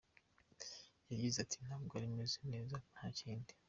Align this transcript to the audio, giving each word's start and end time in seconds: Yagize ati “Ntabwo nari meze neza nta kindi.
Yagize 1.09 1.37
ati 1.41 1.57
“Ntabwo 1.65 1.93
nari 1.95 2.15
meze 2.17 2.39
neza 2.53 2.75
nta 2.93 3.05
kindi. 3.17 3.51